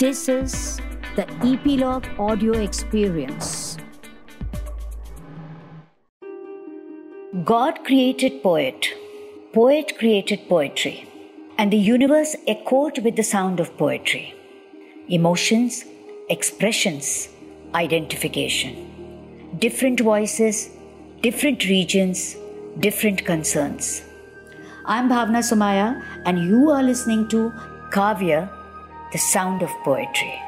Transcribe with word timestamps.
This 0.00 0.28
is 0.28 0.80
the 1.16 1.28
Epilogue 1.44 2.06
Audio 2.20 2.52
Experience. 2.52 3.76
God 7.44 7.84
created 7.84 8.40
poet, 8.40 8.90
poet 9.52 9.98
created 9.98 10.48
poetry, 10.48 11.08
and 11.58 11.72
the 11.72 11.76
universe 11.76 12.36
echoed 12.46 13.00
with 13.00 13.16
the 13.16 13.24
sound 13.24 13.58
of 13.58 13.76
poetry. 13.76 14.36
Emotions, 15.08 15.84
expressions, 16.30 17.28
identification. 17.74 19.56
Different 19.58 19.98
voices, 19.98 20.70
different 21.22 21.64
regions, 21.64 22.36
different 22.78 23.24
concerns. 23.24 24.04
I'm 24.86 25.08
Bhavna 25.08 25.42
Sumaya, 25.42 26.00
and 26.24 26.38
you 26.38 26.70
are 26.70 26.84
listening 26.84 27.26
to 27.30 27.50
Kavya, 27.90 28.48
the 29.12 29.18
sound 29.18 29.62
of 29.62 29.70
poetry. 29.84 30.40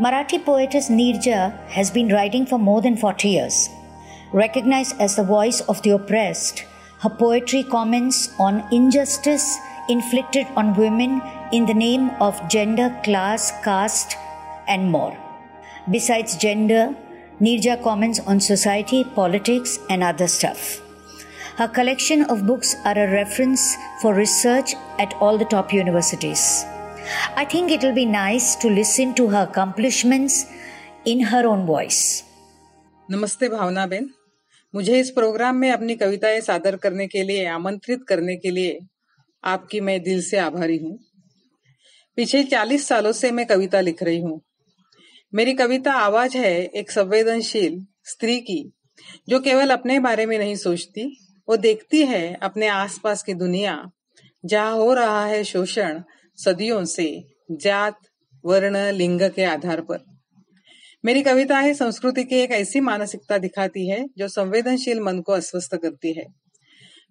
Marathi 0.00 0.42
poetess 0.44 0.88
Nirja 0.88 1.56
has 1.68 1.90
been 1.90 2.08
writing 2.08 2.46
for 2.46 2.58
more 2.58 2.80
than 2.80 2.96
40 2.96 3.28
years. 3.28 3.68
Recognized 4.32 5.00
as 5.00 5.16
the 5.16 5.22
voice 5.22 5.60
of 5.62 5.82
the 5.82 5.90
oppressed, 5.90 6.64
her 7.00 7.10
poetry 7.10 7.62
comments 7.62 8.32
on 8.38 8.64
injustice 8.72 9.58
inflicted 9.88 10.46
on 10.56 10.74
women 10.74 11.20
in 11.52 11.66
the 11.66 11.74
name 11.74 12.10
of 12.20 12.48
gender, 12.48 12.96
class, 13.04 13.50
caste, 13.62 14.16
and 14.68 14.90
more. 14.90 15.16
Besides 15.90 16.36
gender, 16.36 16.94
Nirja 17.40 17.82
comments 17.82 18.20
on 18.20 18.40
society, 18.40 19.04
politics, 19.04 19.78
and 19.90 20.02
other 20.02 20.28
stuff. 20.28 20.80
Her 21.56 21.68
collection 21.68 22.22
of 22.22 22.46
books 22.46 22.76
are 22.84 22.96
a 22.96 23.10
reference 23.10 23.76
for 24.00 24.14
research 24.14 24.74
at 24.98 25.12
all 25.14 25.36
the 25.36 25.44
top 25.44 25.72
universities. 25.72 26.64
I 27.38 27.44
think 27.44 27.68
it 27.68 27.78
will 27.78 27.94
be 27.94 28.06
nice 28.06 28.64
to 28.64 28.66
listen 28.66 29.14
to 29.20 29.26
her 29.28 29.46
accomplishments 29.46 30.32
in 31.08 31.24
her 31.26 31.44
own 31.44 31.66
voice. 31.66 32.22
नमस्ते 33.10 33.48
भावना 33.48 33.86
बेन। 33.86 34.10
मुझे 34.74 35.00
इस 35.00 35.10
programme 35.10 35.56
में 35.56 35.70
अपनी 35.70 35.96
कविताएँ 35.96 36.40
सादर 36.40 36.76
करने 36.76 37.06
के 37.06 37.22
लिए, 37.22 37.46
आमंत्रित 37.46 38.00
करने 38.08 38.36
के 38.36 38.50
लिए 38.50 38.80
आपकी 39.44 39.80
मैं 39.80 40.02
दिल 40.02 40.22
से 40.22 40.36
आभारी 40.36 40.78
हूँ। 40.78 40.98
पिछले 42.16 42.44
चालीस 42.44 42.88
सालों 42.88 43.12
से 43.12 43.30
मैं 43.30 43.46
कविता 43.46 43.80
लिख 43.80 44.02
रही 44.02 44.20
हूँ। 44.20 44.40
मेरी 45.34 45.54
कविता 45.54 45.92
आवाज़ 45.92 46.36
है 46.36 46.64
एक 46.64 46.90
संवेदनशील 46.90 47.86
स्त्री 48.04 48.40
की, 48.40 48.72
जो 49.28 49.40
केवल 49.40 49.70
अपने 49.70 49.98
बारे 49.98 50.26
में 50.26 50.38
नहीं 50.38 50.56
सोचती। 50.56 51.18
वो 51.48 51.56
देखती 51.56 52.02
है 52.02 52.38
अपने 52.42 52.66
आसपास 52.66 53.22
की 53.22 53.34
दुनिया। 53.34 53.90
जहाँ 54.44 54.72
हो 54.72 54.94
रहा 54.94 55.26
है 55.26 55.44
शोषण 55.44 56.02
सदियों 56.38 56.84
से 56.84 57.06
जात 57.50 57.98
वर्ण 58.44 58.90
लिंग 58.92 59.20
के 59.34 59.44
आधार 59.44 59.80
पर 59.80 60.04
मेरी 61.04 61.22
कविताएँ 61.22 61.72
संस्कृति 61.74 62.24
की 62.24 62.36
एक 62.36 62.50
ऐसी 62.50 62.80
मानसिकता 62.80 63.38
दिखाती 63.38 63.88
है 63.88 64.04
जो 64.18 64.28
संवेदनशील 64.28 65.00
मन 65.00 65.20
को 65.20 65.32
अस्वस्थ 65.32 65.74
करती 65.76 66.12
है 66.12 66.26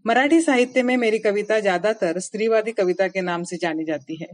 मराठी 0.08 0.41
साहित्य 0.41 0.83
में 0.83 0.95
मेरी 0.97 1.19
कविता 1.19 1.59
ज़्यादातर 1.59 2.19
स्त्रीवादी 2.19 2.72
कविता 2.72 3.08
के 3.08 3.22
नाम 3.22 3.44
से 3.44 3.58
जानी 3.58 3.86
जाती 3.86 4.16
है 4.22 4.28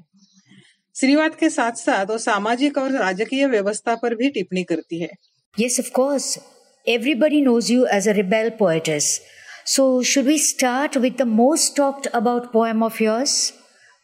स्त्रीवाद 0.95 1.35
के 1.35 1.49
साथ 1.49 1.71
साथ 1.71 2.05
वो 2.05 2.17
सामाजिक 2.17 2.77
और 2.77 2.91
राजकीय 2.91 3.47
व्यवस्था 3.47 3.95
पर 3.95 4.15
भी 4.15 4.29
टिप्पणी 4.29 4.63
करती 4.63 5.01
है 5.01 5.09
Yes, 5.57 5.79
of 5.79 5.91
course. 5.91 6.37
Everybody 6.87 7.41
knows 7.41 7.69
you 7.71 7.87
as 7.87 8.05
a 8.05 8.13
rebel 8.13 8.51
poetess. 8.51 9.21
So, 9.65 10.03
should 10.03 10.27
we 10.27 10.37
start 10.37 10.95
with 10.95 11.17
the 11.17 11.25
most 11.25 11.75
talked 11.75 12.07
about 12.13 12.51
poem 12.53 12.83
of 12.83 12.99
yours? 12.99 13.53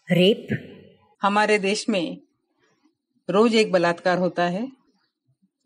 Rape? 0.10 0.73
हमारे 1.24 1.58
देश 1.60 1.86
में 1.90 2.18
रोज 3.30 3.54
एक 3.56 3.72
बलात्कार 3.72 4.18
होता 4.18 4.44
है। 4.44 4.68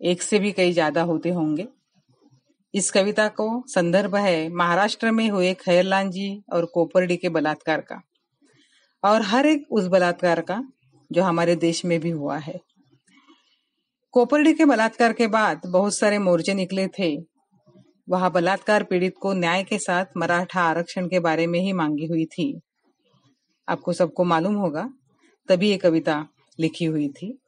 एक 0.02 0.22
से 0.22 0.40
भी 0.40 0.52
कई 0.52 0.72
ज़्यादा 0.72 1.02
होते 1.02 1.30
होंगे। 1.30 1.68
इस 2.74 2.90
कविता 2.92 3.28
को 3.28 3.64
संदर्भ 3.68 4.16
है 4.16 4.50
महाराष्ट्र 4.50 5.12
में 5.12 5.30
हुए 5.30 5.54
खैरलान 5.54 6.12
जी 6.12 6.30
और 6.54 6.66
कोपरडी 6.66 7.18
के 7.18 7.30
बलात्कार 7.30 7.82
का। 7.82 8.02
और 9.04 9.22
हर 9.22 9.46
एक 9.46 9.66
उस 9.72 9.88
बलात्कार 9.88 10.42
का 10.42 10.62
जो 11.12 11.24
हमारे 11.24 11.56
देश 11.56 11.84
में 11.86 12.00
भी 12.00 12.10
हुआ 12.10 12.38
है। 12.38 12.60
कोपरडी 14.14 14.54
के 14.54 14.66
बलात्कार 14.66 15.14
के 15.14 15.28
बाद 15.28 15.62
बहुत 15.66 15.98
सारे 15.98 16.20
मोर्चे 16.20 16.54
निकले 16.54 16.88
थे। 17.00 17.16
वहाँ 18.10 18.32
बलात्कार 18.32 18.84
पीड़ित 18.84 19.16
को 19.22 19.34
न्याय 19.34 19.64
के 19.64 19.80
साथ 19.80 20.06
मराठा 20.18 20.62
आरक्षण 20.62 21.08
के 21.08 21.20
बारे 21.20 21.48
में 21.48 21.60
ही 21.60 21.74
मांगी 21.74 22.06
हुई 22.06 22.26
थी। 22.26 22.62
आपको 23.68 23.94
सबको 23.94 24.24
मालूम 24.24 24.56
होगा 24.56 24.90
तभी 25.50 25.70
ये 25.70 25.78
कविता 25.78 26.28
लिखी 26.60 26.86
हुई 26.86 27.08
थी। 27.08 27.40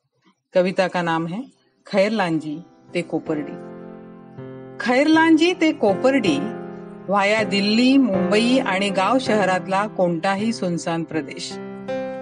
कविता 0.54 0.88
का 0.88 1.02
नाम 1.02 1.28
है 1.28 1.44
खैरलांजी 1.88 2.58
ते 2.94 3.02
कोपर्डी। 3.02 3.56
खैरलांजी 4.82 5.54
ते 5.54 5.72
कोपर्डी 5.72 6.38
व्हाया 7.10 7.44
दिल्ली 7.44 7.98
मुंबई 7.98 8.58
आणि 8.58 8.90
गाव 8.90 9.18
शहरातला 9.20 9.88
कोणताही 9.88 10.54
सुनसान 10.54 11.04
प्रदेश। 11.04 11.52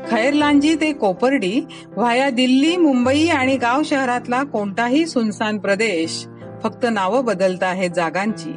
खैरलांजी 0.09 0.75
ते 0.75 0.93
कोपर्डी 0.93 1.61
व्हाया 1.87 2.29
दिल्ली 2.29 2.77
मुंबई 2.77 3.27
आणि 3.27 3.57
गाव 3.57 3.83
शहरातला 3.83 4.43
कोणताही 4.43 5.05
सुनसान 5.05 5.57
प्रदेश 5.57 6.25
फक्त 6.63 6.85
नावं 6.91 7.25
बदलत 7.25 7.63
आहेत 7.63 7.89
जागांची। 7.89 8.55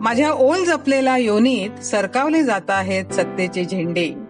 माझ्या 0.00 0.30
ओल 0.30 0.64
जपलेल्या 0.64 1.16
योनीत 1.16 1.84
सरकावले 1.84 2.42
जात 2.42 2.70
आहेत 2.70 3.12
सत्तेचे 3.12 3.64
झेंडे। 3.64 4.27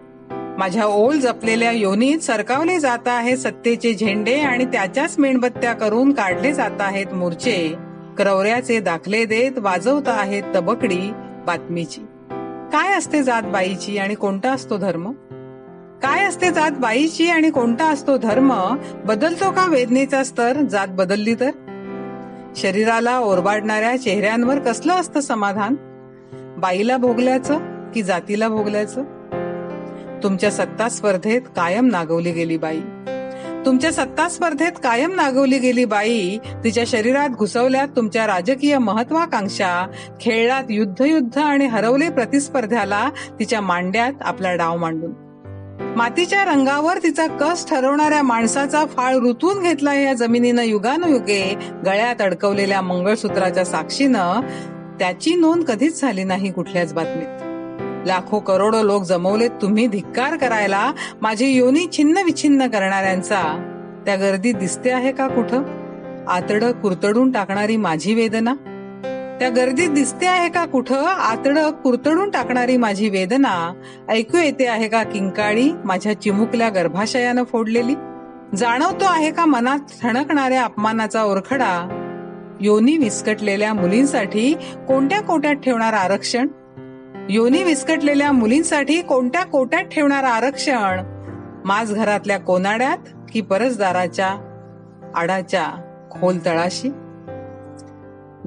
माझ्या 0.59 0.85
ओल 0.85 1.19
जपलेल्या 1.19 1.71
योनीत 1.71 2.19
सरकावले 2.19 2.79
जात 2.79 3.07
आहेत 3.07 3.37
सत्तेचे 3.37 3.93
झेंडे 3.93 4.39
आणि 4.39 4.65
त्याच्याच 4.65 5.19
मेणबत्त्या 5.19 5.73
करून 5.73 6.13
काढले 6.13 6.53
जात 6.53 6.71
आहेत 6.79 7.13
मोर्चे. 7.13 7.73
क्रवऱ्याचे 8.17 8.79
दाखले 8.79 9.25
देत 9.25 9.51
वाजवत 9.57 10.07
आहेत 10.07 10.43
तबकडी 10.55 11.11
बातमीची. 11.45 12.01
काय 12.71 12.97
असते 12.97 13.23
जात 13.23 13.41
बाईची 13.43 13.97
आणि 13.97 14.15
कोणता 14.15 14.51
असतो 14.51 14.77
धर्म? 14.77 15.11
काय 16.01 16.25
असते 16.25 16.51
जात 16.51 16.71
बाईची 16.71 17.29
आणि 17.29 17.49
कोणता 17.49 17.85
असतो 17.85 18.17
धर्म? 18.17 18.77
बदलतो 19.05 19.51
का 19.51 19.65
वेदनेचा 19.65 20.23
स्तर? 20.23 20.61
जात 20.61 20.87
बदलली 20.87 21.35
तर? 21.35 21.49
शरीराला 22.55 23.19
ओरबाडणाऱ्या 23.19 23.97
चेहऱ्यांवर 23.97 24.59
कसलं 24.59 24.93
असतं 24.93 25.19
समाधान? 25.19 25.75
बाईला 26.57 26.97
भोगल्याचं 26.97 27.57
की 27.91 28.03
जातीला 28.03 28.47
भोगल्याचं? 28.47 29.18
तुमच्या 30.23 30.51
सत्ता 30.51 30.89
स्पर्धेत 30.89 31.41
कायम 31.41 31.85
नागवली 31.87 32.31
गेली 32.31 32.57
बाई. 32.57 32.79
तुमच्या 33.65 33.91
सत्ता 33.91 34.29
स्पर्धेत 34.29 34.71
कायम 34.71 35.15
नागवली 35.15 35.59
गेली 35.59 35.85
बाई. 35.85 36.37
तिच्या 36.63 36.83
शरीरात 36.87 37.29
घुसवल्यात 37.29 37.87
तुमच्या 37.95 38.27
राजकीय 38.27 38.77
महत्वाकांक्षा 38.77 39.87
खेळलात 40.21 40.63
युद्ध 40.69 41.01
युद्ध 41.01 41.37
आणि 41.37 41.65
हरवले 41.65 42.09
प्रतिस्पर्ध्याला 42.09 43.09
तिच्या 43.39 43.61
मांड्यात 43.61 44.13
आपला 44.21 44.55
डाव 44.55 44.77
मांडून. 44.77 45.11
मातीच्या 45.95 46.45
रंगावर 46.45 46.97
तिचा 46.97 47.27
कस 47.27 47.69
ठरवणाऱ्या 47.69 48.23
माणसाचा 48.23 48.85
फाळ 48.85 49.15
ऋतून 49.15 49.63
घेतला 49.63 49.93
या 49.93 50.13
जमिनीनं 50.13 50.61
युगानुयुगे 50.61 51.57
गळ्यात 51.85 52.21
अडकवलेल्या 52.21 52.81
मंगळसूत्राच्या 52.81 53.65
साक्षीनं 53.65 54.41
त्याची 54.99 55.35
नोंद 55.35 55.63
कधीच 55.63 56.01
झाली 56.01 56.23
नाही 56.23 56.51
कुठल्याच 56.51 56.93
बातमीत. 56.93 57.48
लाखो 58.05 58.39
करोडो 58.39 58.83
लोक 58.83 59.03
जमवलेत 59.03 59.49
तुम्ही 59.49 59.87
धिक्कार 59.87 60.37
करायला 60.37 60.91
माझी 61.21 61.45
योनी 61.45 61.87
छिन्न 61.97 62.17
विछिन्न 62.17 62.67
करणाऱ्यांचा. 62.67 63.73
त्या 64.05 64.15
गर्दीत 64.15 64.53
दिसते 64.53 64.89
आहे 64.89 65.11
का 65.11 65.27
कुठं? 65.27 65.63
आतड 66.27 66.63
कुरतडून 66.63 67.31
टाकणारी 67.31 67.77
माझी 67.77 68.13
वेदना? 68.13 68.53
त्या 69.39 69.49
गर्दीत 69.49 69.89
दिसते 69.89 70.25
आहे 70.25 70.49
का 70.49 70.65
कुठं? 70.65 71.05
आतड 71.05 71.59
कुरतडून 71.59 72.29
टाकणारी 72.29 72.77
माझी 72.77 73.09
वेदना? 73.09 73.73
ऐकू 74.09 74.37
येते 74.37 74.67
आहे 74.67 74.87
का 74.87 75.03
किंकाळी 75.03 75.71
माझ्या 75.85 76.21
चिमुकल्या 76.21 76.69
गर्भाशयानं 76.69 77.43
फोडलेली? 77.43 77.95
जाणवतो 78.55 79.05
आहे 79.05 79.31
का 79.31 79.45
मनात 79.45 79.79
ठणकणाऱ्या 80.01 80.63
अपमानाचा 80.63 81.23
ओरखडा? 81.23 81.95
योनी 82.61 82.97
विस्कटलेल्या 82.97 83.73
मुलींसाठी 83.73 84.53
कोणत्या 84.87 85.21
कोट्यात 85.21 85.55
ठेवणार 85.55 85.93
आरक्षण? 85.93 86.47
योनी 87.31 87.63
विस्कटलेल्या 87.63 88.31
मुलींसाठी 88.31 89.01
कोणत्या 89.01 89.43
कोट्यात 89.43 89.83
ठेवणार 89.83 90.23
आरक्षण? 90.23 90.99
माझ 91.65 91.93
घरातल्या 91.93 92.39
कोनाड्यात 92.39 92.97
की 93.33 93.41
परसदाराच्या 93.41 94.27
आडाच्या 95.15 95.67
खोल 96.11 96.37
तळाशी 96.45 96.89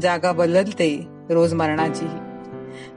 जागा 0.02 0.32
बदलते 0.32 1.06
रोज 1.30 1.54
मरणाचीही. 1.54 2.18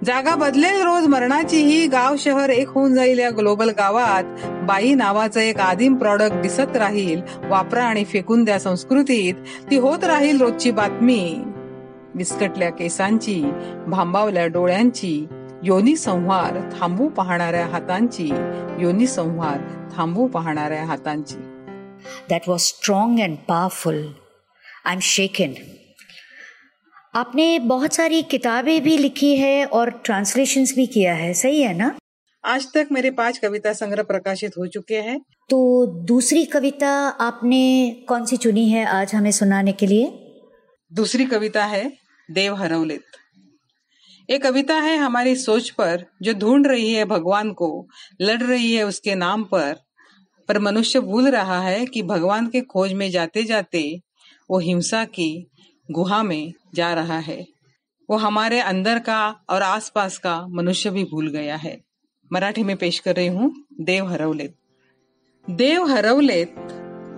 जागा 0.06 0.36
बदलेल 0.36 0.82
रोज 0.82 1.08
मरणाचीही. 1.08 1.88
गाव 1.88 2.16
शहर 2.18 2.50
एक 2.50 2.70
होऊन 2.70 2.94
जाईल 2.94 3.20
या 3.20 3.30
ग्लोबल 3.30 3.70
गावात. 3.70 4.24
बाई 4.64 4.94
नावाचं 4.94 5.40
एक 5.40 5.58
आदिम 5.58 5.96
प्रॉडक्ट 5.96 6.36
दिसत 6.36 6.78
राहील. 6.78 7.22
वापरा 7.44 7.84
आणि 7.84 8.04
फेकून 8.04 8.44
द्या 8.44 8.60
संस्कृतीत. 8.60 9.34
ती 9.72 9.78
होत 9.78 10.04
राहील 10.04 10.42
रोजची 10.42 10.72
बातमी. 10.72 11.44
विस्कटल्या 12.16 12.70
केसांची 12.70 13.52
भांबावल्या 13.88 14.48
डोळ्यांची 14.48 15.28
योनी 15.68 15.96
संहार 15.96 16.80
थांबू 16.80 17.10
पाहणाऱ्या 17.10 17.66
हातांची. 17.66 18.28
योनी 18.80 19.08
संहार 19.08 19.90
थांबू 19.98 20.28
पाहणाऱ्या 20.28 20.86
हातांची. 20.86 21.36
That 22.34 22.50
was 22.50 22.60
strong 22.60 23.16
and 23.16 23.36
powerful. 23.50 24.02
I'm 24.92 25.00
shaken. 25.00 25.50
आपने 27.14 27.60
बहुत 27.60 27.94
सारी 27.94 28.22
किताबें 28.22 28.84
भी 28.84 29.02
लिखी 29.02 29.36
है 29.36 29.66
और 29.66 29.90
ट्रांसलेशंस 29.90 30.74
भी 30.76 30.86
किया 30.86 31.14
है। 31.14 31.34
सही 31.34 31.62
है 31.62 31.74
ना? 31.74 31.90
आज 32.44 32.66
तक 32.74 32.88
मेरे 32.92 33.10
पाँच 33.10 33.38
कविता 33.38 33.74
संग्रह 33.74 34.04
प्रकाशित 34.04 34.52
हो 34.58 34.68
चुके 34.68 34.96
हैं। 34.96 35.20
तो 35.50 35.86
दूसरी 35.86 36.46
कविता 36.46 36.92
आपने 37.20 37.92
कौन 38.08 38.26
सी 38.26 38.38
चुनी 38.38 38.70
है 38.70 38.86
आज 38.86 39.16
हमें 39.16 39.32
सुनाने 39.32 39.72
के 39.72 39.88
लिए? 39.88 40.12
दूसरी 40.94 41.26
कविता 41.26 41.66
है 41.66 41.92
देव 42.32 42.56
हरवलित। 42.56 43.04
ये 44.30 44.38
कविता 44.38 44.76
है 44.76 44.98
हमारी 44.98 45.36
सोच 45.36 45.70
पर, 45.70 46.06
जो 46.22 46.34
ढूंढ 46.34 46.68
रही 46.68 46.94
है 46.94 47.06
भगवान 47.06 47.52
को, 47.52 47.88
लड़ 48.22 48.44
रही 48.44 48.76
है 48.76 48.84
उसके 48.84 49.16
नाम 49.16 49.44
पर। 49.44 49.76
पर 50.48 50.60
मनुष्य 50.60 51.00
भूल 51.00 51.28
रहा 51.28 51.62
है 51.62 51.86
कि 51.86 52.04
भगवान 52.04 52.48
के 52.48 52.62
खोज 52.62 52.94
में 52.94 53.12
जाते 53.12 53.44
जाते 53.44 54.02
वो 54.50 54.60
हिंसा 54.60 55.06
की 55.06 55.48
गुहा 55.92 56.24
में 56.24 56.54
जा 56.76 56.94
रहा 56.94 57.20
है। 57.20 57.46
वो 58.10 58.18
हमारे 58.18 58.60
अंदर 58.60 59.00
का 59.00 59.36
और 59.50 59.62
आसपास 59.62 60.18
का 60.18 60.48
मनुष्य 60.48 60.90
भी 60.90 61.04
भूल 61.04 61.28
गया 61.28 61.56
है। 61.56 61.82
मराठी 62.34 62.64
में 62.64 62.78
पेश 62.78 63.00
कर 63.00 63.16
रही 63.16 63.28
हूँ, 63.28 63.66
देव 63.82 64.06
हरवलेत। 64.06 64.56
देव 65.50 65.86
हरवलेत 65.86 66.56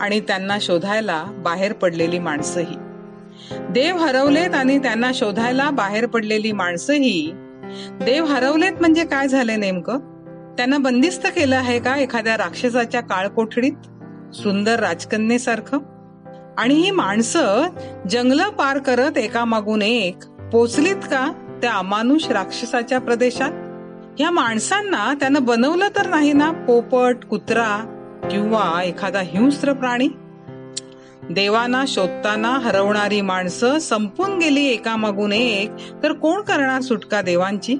आणि 0.01 0.21
त्यांना 0.21 0.59
शोधायला 0.59 1.23
बाहेर 1.23 1.73
पडलेली 1.73 2.19
माणसंही। 2.19 2.86
देव 3.51 3.97
हरवलेत 3.97 4.49
आणि 4.49 4.77
त्यांना 4.77 5.11
शोधायला 5.13 5.69
बाहेर 5.69 6.05
पडलेली 6.05 6.51
माणसंही. 6.51 7.31
देव 8.05 8.25
हरवलेत 8.25 8.71
म्हणजे 8.79 9.03
काय 9.03 9.27
झाले 9.27 9.55
नेमकं? 9.55 9.97
त्यांना 10.57 10.77
बंदिस्त 10.77 11.27
केलं 11.27 11.55
आहे 11.55 11.79
का 11.79 11.95
एखाद्या 11.95 12.37
राक्षसाच्या 12.37 13.01
काळकोठडीत? 13.01 13.73
सुंदर 14.35 14.79
राजकन्येसारखं? 14.79 15.77
आणि 16.57 16.73
ही 16.73 16.91
माणसं 16.91 17.63
जंगल 18.09 18.39
पार 18.39 18.77
करत 18.77 19.17
एकामागून 19.17 19.81
एक 19.81 20.25
पोचलीत 20.51 20.95
का 20.95 21.31
त्या 21.61 21.73
अमानुष 21.73 22.27
राक्षसाच्या 22.27 22.99
प्रदेशात? 22.99 23.51
या 24.19 24.31
माणसांना 24.31 25.13
त्यानं 25.13 25.43
बनवलं 25.43 25.87
तर 25.87 26.07
नाही 26.07 26.33
ना 26.33 26.51
पोपट 26.51 27.25
कुत्रा 27.25 27.93
किंवा 28.31 28.83
एखादा 28.83 29.19
हिंस्र 29.19 29.73
प्राणी? 29.73 30.07
देवाना 31.29 31.83
शोधताना 31.87 32.49
हरवणारी 32.49 33.21
माणसं 33.21 33.79
संपून 33.79 34.39
गेली 34.39 34.65
एकामागून 34.65 35.31
एक 35.31 35.71
तर 36.03 36.11
कोण 36.11 36.41
करणार 36.41 36.81
सुटका 36.81 37.21
देवांची? 37.21 37.77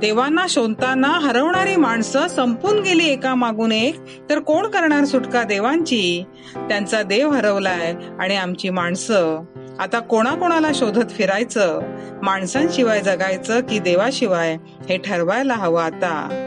देवांना 0.00 0.46
शोधताना 0.48 1.08
हरवणारी 1.08 1.76
माणसं 1.76 2.28
संपून 2.28 2.80
गेली 2.80 3.04
एका 3.04 3.34
मागून 3.34 3.72
एक 3.72 3.96
तर 4.30 4.38
कोण 4.38 4.66
करणार 4.66 5.04
सुटका 5.04 5.42
देवांची? 5.42 6.24
त्यांचा 6.56 7.02
देव 7.02 7.30
हरवलाय 7.30 7.94
आणि 8.18 8.36
आमची 8.36 8.70
माणसं. 8.70 9.44
आता 9.78 9.98
कोणाकोणाला 9.98 10.68
शोधत 10.74 11.10
फिरायचं? 11.10 11.80
माणसांशिवाय 12.22 13.00
जगायचं 13.00 13.60
की 13.60 13.78
देवाशिवाय? 13.78 14.56
हे 14.88 14.98
ठरवायला 14.98 15.54
हवं 15.54 15.82
आता. 15.82 16.44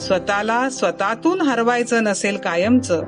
स्वतःला 0.00 0.70
स्वतःतून 0.70 1.40
हरवायचं 1.40 2.04
नसेल 2.04 2.36
कायमचं. 2.36 3.02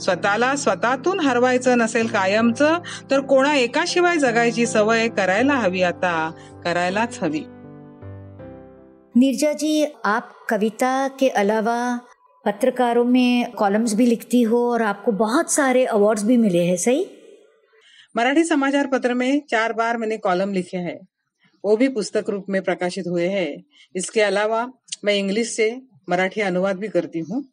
स्वतःला 0.00 0.56
स्वतःतून 0.56 1.20
हरवायचं 1.20 1.78
नसेल 1.78 2.06
कायमचं 2.06 2.78
तर 3.10 3.20
कोणा 3.20 3.54
एकाशिवाय 3.54 4.16
जगायची 4.16 4.66
सवय 4.66 5.08
करायला 5.08 5.54
हवी 5.54 5.82
आता. 5.82 6.30
करायलाच 6.64 7.18
हवी. 7.22 7.42
नीरजा 9.16 9.52
जी 9.52 9.86
आप 10.04 10.46
कविता 10.48 11.08
के 11.08 11.28
अलावा 11.28 11.98
पत्रकारों 12.44 13.04
में 13.04 13.50
कॉलम्स 13.50 13.94
भी 13.94 14.08
लिखती 14.08 14.42
हो 14.42 14.72
और 14.72 14.80
आपको 14.80 15.10
बहुत 15.10 15.50
सारे 15.50 15.84
अवार्ड्स 15.84 16.24
भी 16.24 16.36
मिले 16.36 16.58
हैं 16.58 16.76
सही? 16.76 17.04
मराठी 18.14 18.44
समाचार 18.44 18.86
पत्र 18.86 19.14
में 19.14 19.40
चार 19.50 19.72
बार 19.72 19.96
मैंने 19.96 20.16
कॉलम 20.16 20.52
लिखे 20.52 20.76
हैं। 20.76 20.98
वो 21.64 21.76
भी 21.76 21.88
पुस्तक 21.88 22.24
रूप 22.28 22.44
में 22.48 22.62
प्रकाशित 22.62 23.04
हुए 23.06 23.26
हैं। 23.26 23.64
इसके 23.94 24.20
अलावा 24.20 24.66
मैं 25.04 25.14
इंग्लिश 25.14 25.56
से 25.56 25.80
मराठी 26.08 26.40
अनुवाद 26.40 26.76
भी 26.76 26.88
करती 26.88 27.18
हूँ। 27.18 27.51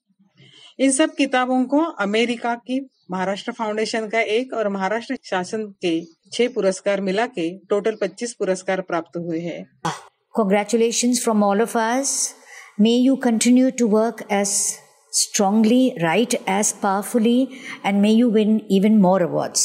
इन 0.79 0.91
सब 0.91 1.15
किताबों 1.15 1.63
को 1.65 1.79
अमेरिका 1.99 2.55
की 2.55 2.79
महाराष्ट्र 3.11 3.51
फाउंडेशन 3.51 4.07
का 4.07 4.19
एक 4.21 4.53
और 4.53 4.67
महाराष्ट्र 4.69 5.17
शासन 5.23 5.65
के 5.85 6.05
छह 6.33 6.47
पुरस्कार 6.47 7.01
मिला 7.01 7.25
के 7.27 7.49
टोटल 7.69 7.95
पच्चीस 7.95 8.33
पुरस्कार 8.33 8.81
प्राप्त 8.81 9.17
हुए 9.17 9.39
हैं 9.39 9.63
congratulation 10.35 11.13
from 11.13 11.43
all 11.43 11.61
of 11.61 11.77
us. 11.77 12.09
May 12.79 12.91
you 12.91 13.15
continue 13.15 13.69
to 13.69 13.87
work 13.87 14.27
as 14.31 14.53
strongly, 15.13 15.81
write 16.03 16.35
as 16.47 16.71
powerfully, 16.73 17.37
and 17.85 18.01
may 18.01 18.11
you 18.11 18.29
win 18.29 18.59
even 18.71 18.97
more 19.05 19.19
awards. 19.21 19.63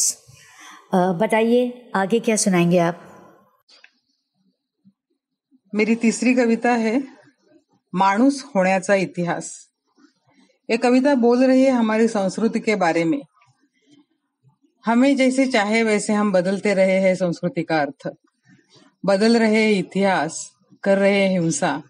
Uh, 0.94 1.12
बताइए 1.20 1.90
आगे 1.94 2.20
क्या 2.20 2.36
सुनाएँगे 2.36 2.78
आप 2.78 3.00
मेरी 5.74 5.94
तीसरी 5.94 6.34
कविता 6.34 6.72
है 6.72 7.02
माणूस 7.94 8.44
होण्याचा 8.54 8.94
इतिहास 8.94 9.73
ये 10.70 10.76
कविता 10.76 11.14
बोल 11.14 11.44
रही 11.44 11.62
है 11.62 11.70
हमारी 11.70 12.08
संस्कृति 12.08 12.60
के 12.60 12.76
बारे 12.76 13.04
में। 13.04 13.20
हमें 14.84 15.16
जैसे 15.16 15.46
चाहे 15.46 15.82
वैसे 15.82 16.12
हम 16.12 16.32
बदलते 16.32 16.74
रहे 16.74 17.00
हैं 17.00 17.14
संस्कृति 17.14 17.62
का 17.62 17.80
अर्थ। 17.80 18.12
बदल 19.04 19.36
रहे 19.36 19.72
इतिहास, 19.72 20.52
कर 20.82 20.98
रहे 20.98 21.28
हिंसा। 21.28 21.82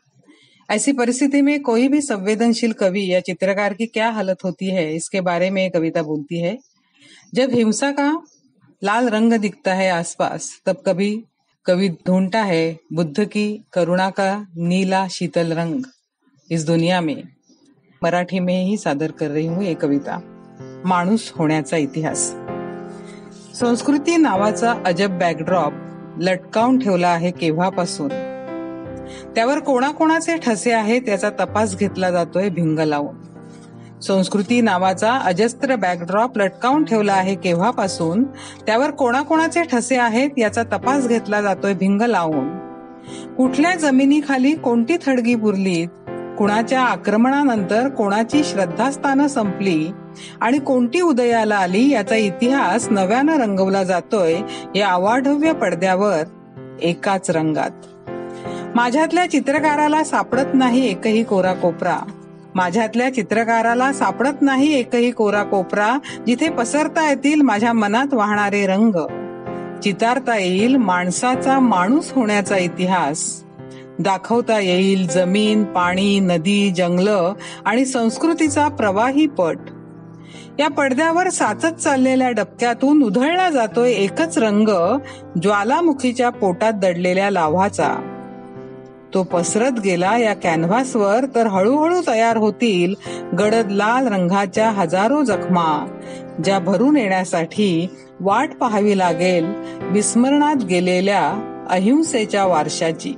ऐसी 0.71 0.93
परिस्थिति 0.93 1.43
में 1.43 1.62
कोई 1.62 1.88
भी 1.88 2.00
संवेदनशील 2.00 2.73
कवि 2.73 3.15
या 3.15 3.21
चित्रकार 3.21 3.75
की 3.75 3.87
क्या 3.87 4.11
हालत 4.11 4.44
होती 4.44 4.67
है, 4.67 4.97
इसके 4.97 5.21
बारे 5.21 5.50
में 5.50 5.71
कविता 5.71 6.03
बोलती 6.03 6.38
है। 6.38 6.59
जब 7.35 7.50
हिंसा 7.50 7.93
का 7.93 8.23
लाल 8.85 9.09
रंग 9.09 9.32
दिखता 9.32 9.75
है 9.75 9.91
आसपास, 9.91 10.62
तब 10.67 10.82
कभी 10.87 11.25
कवि 11.67 11.88
ढूंढता 11.88 12.43
है 12.43 12.79
बुद्ध 12.93 13.25
की 13.25 13.65
करुणा 13.73 14.11
का 14.11 14.47
नीला 14.56 15.09
शीतल 15.09 15.53
रंग 15.53 15.85
इस 16.50 16.65
दुनिया 16.65 17.00
में। 17.00 17.33
मराठी 18.04 18.38
में 18.38 18.64
ही 18.64 18.76
सादर 18.76 19.10
कर 19.10 19.26
रही 19.26 19.46
हूँ 19.46 19.64
ये 19.64 19.74
कविता. 19.74 20.20
माणूस 20.84 21.32
होण्याचा 21.36 21.76
इतिहास. 21.76 22.34
संस्कृती 23.60 24.16
नावाचा 24.16 24.74
अजब 24.86 25.18
बॅकड्रॉप 25.18 25.72
लटकावून 26.18 26.78
ठेवला 26.78 27.08
आहे 27.08 27.30
केव्हापासून? 27.30 28.08
त्यावर 29.34 29.58
कोणाकोणाचे 29.58 30.36
ठसे 30.36 30.72
आहेत 30.72 31.08
याचा 31.08 31.30
तपास 31.30 31.76
घेतला 31.76 32.10
जातोय 32.10 32.48
भिंग 32.48 32.78
लावून. 32.78 33.14
संस्कृती 34.00 34.60
नावाचा 34.60 35.12
अजस्त्र 35.12 35.76
बॅकड्रॉप 35.76 36.38
लटकावून 36.38 36.84
ठेवला 36.84 37.12
आहे 37.12 37.34
केव्हापासून? 37.34 38.25
त्यावर 38.66 38.90
कोणाकोणाचे 38.90 39.62
ठसे 39.62 39.96
आहेत 39.96 40.30
याचा 40.38 40.62
तपास 40.62 41.08
घेतला 41.08 41.42
जातोय 41.42 41.75
भिंग 41.75 42.02
लावून. 42.02 42.64
कुठल्या 43.37 43.75
जमिनीखाली 43.75 44.52
कोणती 44.52 44.96
थडगी 45.06 45.34
पुरलीत 45.34 45.88
कुणाच्या 46.38 46.81
आक्रमणानंतर 46.81 47.88
कोणाची 47.88 48.45
श्रद्धास्थानं 48.45 49.26
संपली 49.26 49.88
आणि 50.41 50.59
कोणती 50.59 51.00
उदयाला 51.00 51.57
आली 51.57 51.91
याचा 51.91 52.17
इतिहास 52.17 52.88
नव्यानं 52.91 53.38
रंगवला 53.38 53.83
जातोय 53.83 54.37
या 54.75 54.88
अवाढव्य 54.88 55.53
पडद्यावर 55.53 56.25
एकाच 56.83 57.31
रंगात. 57.31 57.71
माझ्यातल्या 58.75 59.31
चित्रकाराला 59.31 60.05
सापडत 60.05 60.55
नाही 60.55 60.91
एकही 60.91 61.25
कोरा 61.25 61.53
कोपरा. 61.53 61.99
माझ्यातल्या 62.55 63.14
चित्रकाराला 63.14 63.93
सापडत 63.93 64.43
नाही 64.43 64.79
एकही 64.79 65.11
कोरा 65.11 65.43
कोपरा 65.43 65.99
जिथे 66.26 66.49
पसरता 66.49 67.09
येतील 67.09 67.41
माझ्या 67.41 67.73
मनात 67.73 68.14
वाहणारे 68.14 68.67
रंग. 68.67 69.07
चितारता 69.83 70.37
येईल 70.37 70.76
माणसाचा 70.76 71.59
माणूस 71.59 72.12
होण्याचा 72.12 72.57
इतिहास. 72.57 73.43
दाखवता 73.98 74.60
येईल 74.60 75.08
जमीन 75.08 75.64
पाणी 75.64 76.20
नदी 76.20 76.70
जंगलं 76.70 77.32
आणि 77.64 77.84
संस्कृतीचा 77.84 78.68
प्रवाही 78.68 79.26
पट. 79.26 79.58
या 80.58 80.68
पडद्यावर 80.68 81.28
साचत 81.28 81.74
चाललेल्या 81.74 82.30
डबक्यातून 82.30 83.02
उधळला 83.02 83.50
जातोय 83.50 83.90
एकच 83.92 84.38
रंग 84.38 84.98
ज्वालामुखीच्या 85.42 86.30
पोटात 86.30 86.72
दडलेल्या 86.72 87.30
लाव्हाचा. 87.30 87.94
तो 89.14 89.22
पसरत 89.22 89.80
गेला 89.84 90.18
या 90.18 90.34
कॅनव्हासवर 90.34 91.24
तर 91.34 91.46
हळूहळू 91.46 92.00
तयार 92.06 92.36
होतील 92.36 92.94
गडद 93.38 93.70
लाल 93.70 94.06
रंगाच्या 94.06 94.70
हजारो 94.70 95.22
जखमा 95.22 95.98
ज्या 96.44 96.58
भरून 96.58 96.96
येण्यासाठी 96.96 97.88
वाट 98.20 98.50
पाहावी 98.54 98.98
लागेल 98.98 99.44
विस्मरणात 99.82 100.64
गेलेल्या 100.64 101.50
अहिंसेच्या 101.70 102.44
वारशाची. 102.44 103.14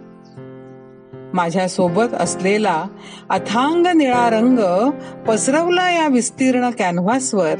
माझ्या 1.37 1.69
सोबत 1.69 2.14
असलेला 2.14 2.85
अथांग 3.31 3.87
निळा 3.87 4.28
रंग 4.31 4.90
पसरवला 5.28 5.90
या 5.90 6.07
विस्तीर्ण 6.09 6.71
कॅनव्हासवर. 6.71 7.55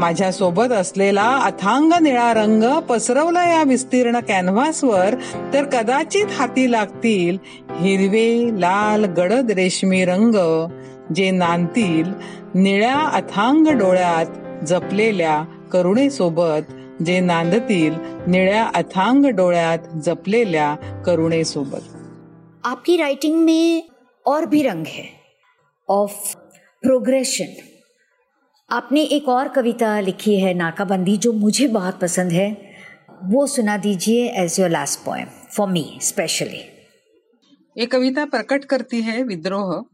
माझ्या 0.00 0.32
सोबत 0.32 0.72
असलेला 0.72 1.22
अथांग 1.22 1.92
निळा 2.00 2.32
रंग 2.34 2.80
पसरवला 2.80 3.44
या 3.46 3.62
विस्तीर्ण 3.62 4.20
कॅनव्हासवर 4.20 5.14
तर 5.52 5.64
कदाचित 5.64 6.26
हाती 6.38 6.72
लागतील 6.72 7.38
हिरवे 7.80 8.60
लाल 8.60 9.04
गडद 9.04 9.50
रेशमी 9.50 10.04
रंग 10.04 10.66
जे 11.14 11.30
नांदतील 11.30 12.12
निळ्या 12.54 12.98
अथांग 13.12 13.66
डोळ्यात 13.66 14.64
जपलेल्या 14.64 15.42
करुणेसोबत 15.72 16.72
जे 17.02 17.20
नांदतील 17.20 17.94
निळ्या 18.26 18.64
अथांग 18.74 19.24
डोळ्यात 19.24 19.78
जपलेल्या 20.04 20.74
करुणेसोबत. 21.06 21.93
आपकी 22.64 22.96
राइटिंग 22.96 23.36
में 23.44 23.88
और 24.26 24.46
भी 24.46 24.62
रंग 24.62 24.86
है। 24.86 25.08
ऑफ़ 25.88 26.34
प्रोग्रेशन 26.82 27.54
आपने 28.70 29.02
एक 29.02 29.28
और 29.28 29.48
कविता 29.48 30.00
लिखी 30.00 30.40
है, 30.40 30.54
नाकाबंदी, 30.54 31.16
जो 31.16 31.32
मुझे 31.32 31.66
बहुत 31.68 32.00
पसंद 32.00 32.32
है। 32.32 32.74
वो 33.24 33.46
सुना 33.46 33.76
दीजिए 33.76 34.28
as 34.34 34.60
your 34.60 34.70
last 34.70 35.00
poem 35.00 35.26
for 35.56 35.68
me 35.68 35.98
specially 36.02 36.60
ये 37.76 37.86
कविता 37.86 38.24
प्रकट 38.24 38.64
करती 38.64 39.00
है 39.02 39.22
विद्रोह। 39.22 39.84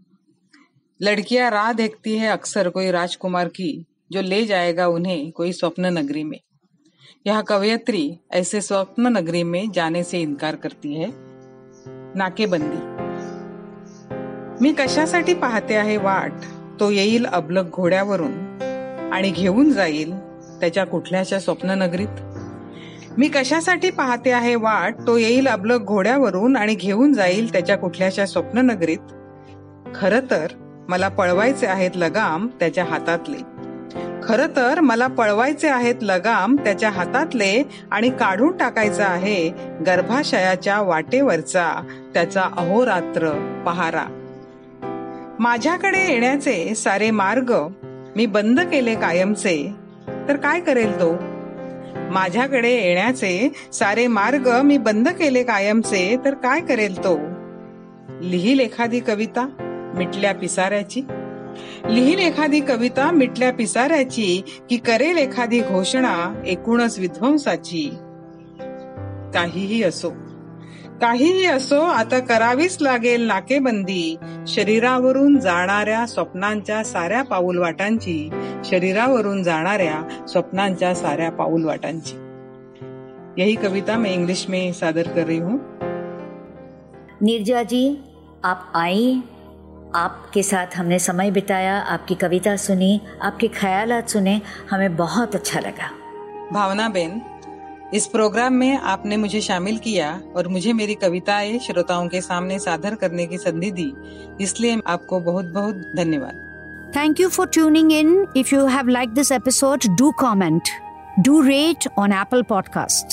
लड़कियाँ 1.01 1.51
राह 1.51 1.73
देखती 1.73 2.17
है 2.17 2.29
अक्सर 2.29 2.69
कोई 2.69 2.91
राजकुमार 2.91 3.49
की, 3.49 3.87
जो 4.13 4.23
ले 4.23 4.45
जाएगा 4.47 4.87
उन्हें 4.89 5.31
कोई 5.33 5.53
स्वप्न 5.53 5.87
नगरी 5.87 6.25
में। 6.25 6.39
यह 7.27 7.41
कवयत्री 7.43 8.19
ऐसे 8.33 8.61
स्वप्न 8.61 9.07
नगरी 9.07 9.43
में 9.45 9.71
जाने 9.71 10.03
से 10.03 10.21
इनकार 10.21 10.57
करती 10.57 10.95
है। 10.95 11.30
नाकेबंदी. 12.15 12.79
मी 14.61 14.73
कशासाठी 14.73 15.35
पाहते 15.35 15.75
आहे 15.75 15.97
वाट? 15.97 16.33
तो 16.81 16.91
येईल 16.91 17.27
अबलक 17.27 17.65
घोड्यावरून 17.73 18.33
आणि 19.13 19.31
घेऊन 19.31 19.71
जाईल 19.73 20.19
त्याच्या 20.61 20.87
कुठल्याशा 20.87 21.39
स्वप्ननगरीत? 21.39 22.21
मी 23.19 23.29
कशासाठी 23.29 23.91
पाहते 23.91 24.31
आहे 24.31 24.55
वाट? 24.55 24.95
तो 25.07 25.17
येईल 25.17 25.49
अबलक 25.49 25.81
घोड्यावरून 25.81 26.57
आणि 26.57 26.75
घेऊन 26.75 27.13
जाईल 27.13 27.53
त्याच्या 27.53 27.77
कुठल्याशा 27.77 28.27
स्वप्ननगरीत? 28.27 29.13
खर 29.95 30.21
तर 30.31 30.47
मला 30.89 31.09
पळवायचे 31.09 31.67
आहेत 31.67 31.91
लगाम 31.97 32.49
त्याच्या 32.61 32.85
हातातले. 32.85 33.60
खर 34.31 34.47
तर 34.57 34.81
मला 34.81 35.07
पळवायचे 35.07 35.69
आहेत 35.69 35.95
लगाम 36.03 36.57
त्याच्या 36.57 36.91
हातातले 36.91 37.63
आणि 37.91 38.11
काढून 38.11 38.57
टाकायचा 38.57 39.05
आहे 39.05 39.49
गर्भाशयाच्या 39.87 40.81
वाटेवरचा 40.81 41.73
त्याचा 42.15 42.41
अहोरात्र 42.41 43.31
पहारा. 43.67 44.05
माझ्याकडे 45.39 46.13
येण्याचे 46.13 46.75
सारे 46.75 47.11
मार्ग 47.11 47.69
मी 48.17 48.27
बंद 48.27 48.61
केले 48.61 48.95
कायमचे. 48.95 49.75
तर 50.29 50.37
काय 50.37 50.61
करेल 50.61 51.01
तो? 51.01 51.15
माझ्याकडे 52.11 52.71
येण्याचे 52.71 53.53
सारे 53.73 54.07
मार्ग 54.07 54.61
मी 54.65 54.79
बंद 54.79 55.09
केले 55.09 55.43
कायमचे. 55.43 56.17
तर 56.25 56.35
काय 56.35 56.61
करेल 56.61 56.99
तो? 56.99 57.19
लिहील 58.21 58.61
एखादी 58.61 59.01
कविता 59.01 59.49
मिटल्या 59.97 60.35
पिसाऱ्याची? 60.35 61.01
लिहील 61.91 62.19
एखादी 62.19 62.61
कविता 62.61 63.11
मिटल्या 63.11 63.53
पिसाऱ्याची 63.53 64.43
की 64.71 64.77
करेल 64.77 65.19
एखादी 65.19 65.61
घोषणा 65.61 66.43
एकूणच 66.47 66.99
विध्वंसाची. 66.99 67.91
काहीही 69.35 69.83
असो. 69.83 70.11
काहीही 71.01 71.47
असो 71.47 71.81
आता 71.81 72.19
करावीच 72.19 72.79
लागेल 72.81 73.23
नाकेबंदी. 73.23 74.17
शरीरावरून 74.47 75.39
जाणाऱ्या 75.39 76.07
स्वप्नांच्या 76.07 76.85
साऱ्या 76.85 77.23
पाऊल 77.23 77.59
वाटांची 77.59 78.31
शरीरावरून 78.65 79.43
जाणाऱ्या 79.43 80.27
स्वप्नांच्या 80.27 80.95
साऱ्या 80.95 81.31
पाऊल 81.31 81.65
वाटांची 81.65 82.17
यही 83.43 83.55
कविता 83.55 83.99
मैं 83.99 84.13
इंग्लिश 84.13 84.47
में 84.49 84.73
सादर 84.73 85.03
कर 85.03 85.23
रही 85.23 85.39
हूँ. 85.39 85.59
निर्जा 87.23 87.63
जी 87.63 88.03
आप 88.45 88.59
आई. 88.75 89.17
आपके 89.95 90.43
साथ 90.43 90.67
हमने 90.77 90.99
समय 90.99 91.31
बिताया 91.31 91.79
आपकी 91.81 92.15
कविता 92.15 92.57
सुनी 92.57 93.01
आपके 93.23 93.49
ख्याल 93.49 94.01
सुने 94.03 94.41
हमें 94.71 94.97
बहुत 94.97 95.35
अच्छा 95.35 95.61
लगा। 95.61 95.91
भावना 96.53 96.89
बेन 96.89 97.23
इस 97.95 98.07
प्रोग्राम 98.07 98.53
में 98.53 98.79
आपने 98.79 99.17
मुझे 99.17 99.41
शामिल 99.41 99.79
किया 99.79 100.21
और 100.37 100.49
मुझे 100.49 100.73
मेरी 100.73 100.95
कविताएँ 100.95 101.59
श्रोताओं 101.59 102.09
के 102.09 102.21
सामने 102.21 102.59
साधर 102.59 102.95
करने 102.95 103.27
की 103.27 103.39
संधि 103.39 103.71
दी 103.71 103.93
इसलिए 104.41 104.81
आपको 104.87 105.21
बहुत 105.21 105.45
बहुत 105.45 105.75
धन्यवाद। 105.75 106.93
Thank 106.97 107.21
you 107.21 107.29
for 107.29 107.47
tuning 107.47 107.93
in 107.93 108.27
if 108.37 108.55
you 108.55 108.67
have 108.67 108.89
like 108.89 109.09
this 109.09 109.33
episode 109.33 109.81
do 109.99 110.11
comment 110.11 110.63
do 111.21 111.41
rate 111.41 111.89
on 111.99 112.13
Apple 112.13 112.43
podcast 112.43 113.07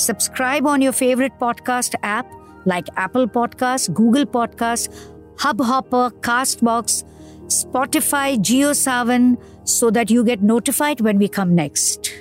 subscribe 0.00 0.66
on 0.66 0.82
your 0.82 0.92
favourite 0.92 1.32
podcast 1.40 1.94
app 1.94 2.38
like 2.68 2.84
Apple 2.98 3.26
podcast 3.26 3.90
Google 3.90 4.24
podcast 4.24 4.90
Hubhopper, 5.36 6.10
Castbox, 6.20 7.04
Spotify, 7.46 8.38
GeoSavan 8.38 9.36
so 9.64 9.90
that 9.90 10.10
you 10.10 10.24
get 10.24 10.42
notified 10.42 11.00
when 11.00 11.18
we 11.18 11.28
come 11.28 11.54
next. 11.54 12.12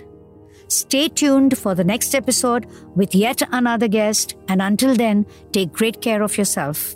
Stay 0.67 1.09
tuned 1.09 1.57
for 1.57 1.75
the 1.75 1.83
next 1.83 2.15
episode 2.15 2.65
with 2.95 3.13
yet 3.13 3.41
another 3.51 3.89
guest, 3.89 4.35
and 4.47 4.61
until 4.61 4.95
then, 4.95 5.25
take 5.51 5.73
great 5.73 6.01
care 6.01 6.21
of 6.21 6.37
yourself. 6.37 6.95